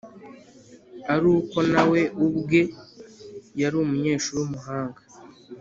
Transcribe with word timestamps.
ari 1.13 1.27
uko 1.37 1.57
na 1.73 1.83
we 1.89 2.01
ubwe 2.25 2.61
yari 3.61 3.75
umunyeshuri 3.83 4.37
w’umuhanga 4.39 5.01